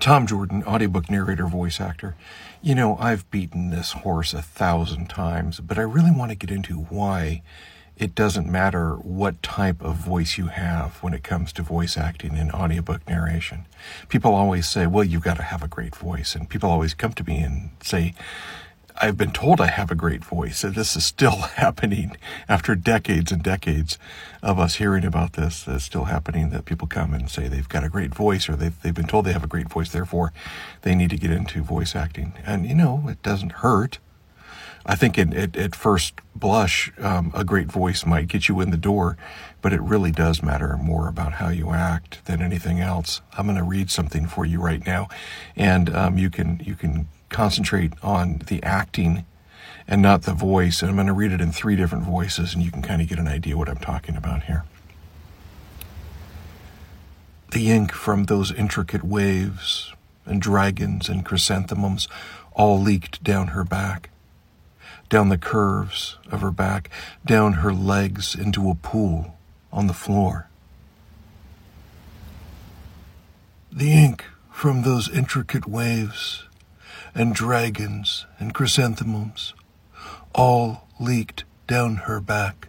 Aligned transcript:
Tom 0.00 0.28
Jordan, 0.28 0.62
audiobook 0.62 1.10
narrator, 1.10 1.46
voice 1.46 1.80
actor. 1.80 2.14
You 2.62 2.76
know, 2.76 2.96
I've 2.98 3.28
beaten 3.32 3.70
this 3.70 3.92
horse 3.92 4.32
a 4.32 4.40
thousand 4.40 5.10
times, 5.10 5.58
but 5.58 5.76
I 5.76 5.82
really 5.82 6.12
want 6.12 6.30
to 6.30 6.36
get 6.36 6.52
into 6.52 6.76
why 6.76 7.42
it 7.96 8.14
doesn't 8.14 8.46
matter 8.46 8.94
what 8.94 9.42
type 9.42 9.82
of 9.82 9.96
voice 9.96 10.38
you 10.38 10.46
have 10.46 11.02
when 11.02 11.14
it 11.14 11.24
comes 11.24 11.52
to 11.54 11.62
voice 11.62 11.96
acting 11.96 12.38
and 12.38 12.52
audiobook 12.52 13.08
narration. 13.08 13.66
People 14.08 14.34
always 14.34 14.68
say, 14.68 14.86
well, 14.86 15.02
you've 15.02 15.24
got 15.24 15.36
to 15.38 15.42
have 15.42 15.64
a 15.64 15.68
great 15.68 15.96
voice. 15.96 16.36
And 16.36 16.48
people 16.48 16.70
always 16.70 16.94
come 16.94 17.12
to 17.14 17.24
me 17.24 17.38
and 17.38 17.70
say, 17.82 18.14
I've 19.00 19.16
been 19.16 19.30
told 19.30 19.60
I 19.60 19.68
have 19.68 19.90
a 19.90 19.94
great 19.94 20.24
voice. 20.24 20.64
And 20.64 20.74
this 20.74 20.96
is 20.96 21.04
still 21.04 21.36
happening 21.56 22.16
after 22.48 22.74
decades 22.74 23.30
and 23.30 23.42
decades 23.42 23.98
of 24.42 24.58
us 24.58 24.76
hearing 24.76 25.04
about 25.04 25.34
this. 25.34 25.66
It's 25.68 25.84
still 25.84 26.04
happening 26.04 26.50
that 26.50 26.64
people 26.64 26.88
come 26.88 27.14
and 27.14 27.30
say 27.30 27.48
they've 27.48 27.68
got 27.68 27.84
a 27.84 27.88
great 27.88 28.14
voice 28.14 28.48
or 28.48 28.56
they've, 28.56 28.80
they've 28.82 28.94
been 28.94 29.06
told 29.06 29.24
they 29.24 29.32
have 29.32 29.44
a 29.44 29.48
great 29.48 29.68
voice. 29.68 29.90
Therefore, 29.90 30.32
they 30.82 30.94
need 30.94 31.10
to 31.10 31.16
get 31.16 31.30
into 31.30 31.62
voice 31.62 31.94
acting. 31.94 32.34
And, 32.44 32.66
you 32.66 32.74
know, 32.74 33.04
it 33.08 33.22
doesn't 33.22 33.52
hurt. 33.52 33.98
I 34.90 34.94
think 34.94 35.18
at 35.18 35.76
first 35.76 36.14
blush, 36.34 36.90
um, 36.98 37.30
a 37.34 37.44
great 37.44 37.70
voice 37.70 38.06
might 38.06 38.26
get 38.26 38.48
you 38.48 38.62
in 38.62 38.70
the 38.70 38.78
door, 38.78 39.18
but 39.60 39.74
it 39.74 39.82
really 39.82 40.10
does 40.10 40.42
matter 40.42 40.78
more 40.78 41.08
about 41.08 41.34
how 41.34 41.50
you 41.50 41.72
act 41.72 42.24
than 42.24 42.40
anything 42.40 42.80
else. 42.80 43.20
I'm 43.36 43.44
going 43.44 43.58
to 43.58 43.62
read 43.62 43.90
something 43.90 44.26
for 44.26 44.46
you 44.46 44.62
right 44.62 44.84
now, 44.86 45.08
and 45.54 45.94
um, 45.94 46.16
you 46.16 46.30
can 46.30 46.62
you 46.64 46.74
can 46.74 47.06
concentrate 47.28 47.92
on 48.02 48.38
the 48.46 48.62
acting 48.62 49.26
and 49.86 50.00
not 50.00 50.22
the 50.22 50.32
voice. 50.32 50.80
And 50.80 50.88
I'm 50.88 50.96
going 50.96 51.06
to 51.06 51.12
read 51.12 51.32
it 51.32 51.42
in 51.42 51.52
three 51.52 51.76
different 51.76 52.04
voices, 52.04 52.54
and 52.54 52.62
you 52.62 52.70
can 52.70 52.80
kind 52.80 53.02
of 53.02 53.08
get 53.08 53.18
an 53.18 53.28
idea 53.28 53.58
what 53.58 53.68
I'm 53.68 53.76
talking 53.76 54.16
about 54.16 54.44
here. 54.44 54.64
The 57.50 57.70
ink 57.70 57.92
from 57.92 58.24
those 58.24 58.50
intricate 58.50 59.04
waves 59.04 59.92
and 60.24 60.40
dragons 60.40 61.10
and 61.10 61.26
chrysanthemums 61.26 62.08
all 62.54 62.80
leaked 62.80 63.22
down 63.22 63.48
her 63.48 63.64
back 63.64 64.08
down 65.08 65.28
the 65.28 65.38
curves 65.38 66.18
of 66.30 66.40
her 66.40 66.50
back, 66.50 66.90
down 67.24 67.54
her 67.54 67.72
legs 67.72 68.34
into 68.34 68.70
a 68.70 68.74
pool 68.74 69.36
on 69.72 69.86
the 69.86 69.94
floor. 69.94 70.48
The 73.72 73.92
ink 73.92 74.24
from 74.50 74.82
those 74.82 75.08
intricate 75.08 75.66
waves 75.66 76.44
and 77.14 77.34
dragons 77.34 78.26
and 78.38 78.54
chrysanthemums 78.54 79.54
all 80.34 80.88
leaked 81.00 81.44
down 81.66 81.96
her 81.96 82.20
back, 82.20 82.68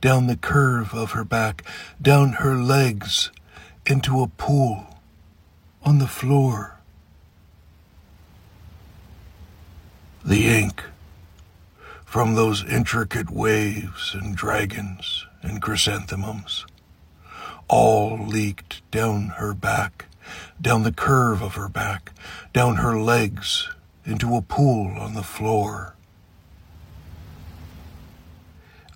down 0.00 0.26
the 0.26 0.36
curve 0.36 0.94
of 0.94 1.12
her 1.12 1.24
back, 1.24 1.64
down 2.00 2.32
her 2.34 2.56
legs 2.56 3.30
into 3.86 4.22
a 4.22 4.26
pool 4.26 4.86
on 5.82 5.98
the 5.98 6.06
floor. 6.06 6.78
The 10.24 10.48
ink 10.48 10.82
from 12.14 12.36
those 12.36 12.64
intricate 12.66 13.28
waves 13.28 14.14
and 14.14 14.36
dragons 14.36 15.26
and 15.42 15.60
chrysanthemums. 15.60 16.64
All 17.66 18.24
leaked 18.24 18.88
down 18.92 19.30
her 19.38 19.52
back, 19.52 20.04
down 20.62 20.84
the 20.84 20.92
curve 20.92 21.42
of 21.42 21.56
her 21.56 21.68
back, 21.68 22.12
down 22.52 22.76
her 22.76 22.96
legs, 22.96 23.68
into 24.04 24.36
a 24.36 24.42
pool 24.42 24.96
on 24.96 25.14
the 25.14 25.24
floor. 25.24 25.96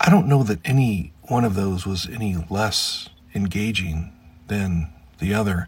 I 0.01 0.11
don't 0.11 0.29
know 0.29 0.45
that 0.45 0.61
any 0.65 1.13
one 1.23 1.45
of 1.45 1.57
those 1.57 1.85
was 1.85 2.09
any 2.09 2.37
less 2.49 3.09
engaging 3.35 4.13
than 4.47 4.93
the 5.19 5.35
other. 5.35 5.67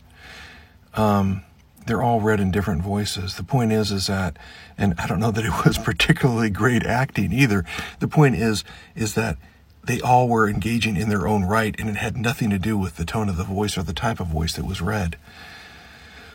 Um, 0.94 1.42
they're 1.86 2.02
all 2.02 2.20
read 2.20 2.40
in 2.40 2.50
different 2.50 2.82
voices. 2.82 3.34
The 3.34 3.42
point 3.42 3.72
is, 3.72 3.90
is 3.90 4.06
that, 4.06 4.36
and 4.76 4.94
I 4.98 5.06
don't 5.06 5.20
know 5.20 5.30
that 5.30 5.44
it 5.44 5.64
was 5.64 5.78
particularly 5.84 6.50
great 6.50 6.84
acting 6.84 7.32
either. 7.32 7.64
The 7.98 8.08
point 8.08 8.36
is, 8.36 8.64
is 8.94 9.14
that 9.14 9.36
they 9.84 10.00
all 10.00 10.28
were 10.28 10.48
engaging 10.48 10.96
in 10.96 11.08
their 11.08 11.26
own 11.26 11.44
right, 11.44 11.74
and 11.78 11.88
it 11.88 11.96
had 11.96 12.16
nothing 12.16 12.50
to 12.50 12.58
do 12.58 12.76
with 12.76 12.96
the 12.96 13.04
tone 13.04 13.28
of 13.28 13.36
the 13.36 13.44
voice 13.44 13.78
or 13.78 13.82
the 13.82 13.92
type 13.92 14.20
of 14.20 14.26
voice 14.26 14.54
that 14.54 14.66
was 14.66 14.80
read. 14.80 15.16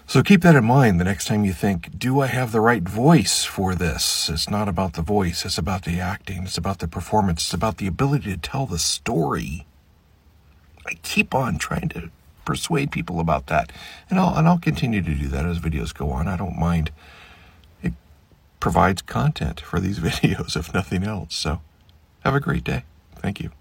So 0.07 0.21
keep 0.21 0.41
that 0.41 0.55
in 0.55 0.65
mind 0.65 0.99
the 0.99 1.03
next 1.03 1.25
time 1.25 1.45
you 1.45 1.53
think, 1.53 1.97
do 1.97 2.19
I 2.19 2.27
have 2.27 2.51
the 2.51 2.61
right 2.61 2.83
voice 2.83 3.43
for 3.43 3.73
this? 3.73 4.29
It's 4.29 4.49
not 4.49 4.67
about 4.67 4.93
the 4.93 5.01
voice, 5.01 5.45
it's 5.45 5.57
about 5.57 5.83
the 5.83 5.99
acting, 5.99 6.43
it's 6.43 6.59
about 6.59 6.79
the 6.79 6.87
performance, 6.87 7.43
it's 7.43 7.53
about 7.53 7.77
the 7.77 7.87
ability 7.87 8.31
to 8.31 8.37
tell 8.37 8.67
the 8.67 8.77
story. 8.77 9.65
I 10.85 10.93
keep 11.01 11.33
on 11.33 11.57
trying 11.57 11.89
to 11.89 12.11
persuade 12.45 12.91
people 12.91 13.19
about 13.19 13.47
that. 13.47 13.71
And 14.09 14.19
I'll, 14.19 14.35
and 14.37 14.47
I'll 14.47 14.59
continue 14.59 15.01
to 15.01 15.15
do 15.15 15.27
that 15.27 15.45
as 15.45 15.59
videos 15.59 15.93
go 15.93 16.11
on. 16.11 16.27
I 16.27 16.37
don't 16.37 16.57
mind. 16.57 16.91
It 17.81 17.93
provides 18.59 19.01
content 19.01 19.59
for 19.59 19.79
these 19.79 19.99
videos, 20.07 20.55
if 20.55 20.73
nothing 20.73 21.03
else. 21.03 21.35
So 21.35 21.61
have 22.23 22.35
a 22.35 22.39
great 22.39 22.63
day. 22.63 22.83
Thank 23.15 23.41
you. 23.41 23.51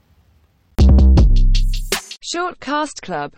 Shortcast 2.24 3.02
Club 3.02 3.32